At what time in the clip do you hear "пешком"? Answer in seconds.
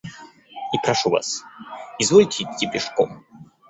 2.67-3.23